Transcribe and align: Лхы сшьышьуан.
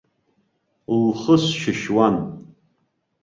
Лхы 1.03 1.35
сшьышьуан. 1.43 2.15